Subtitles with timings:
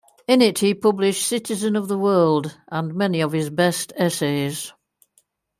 [0.27, 4.73] In it he published "Citizen of the World" and many of his best essays.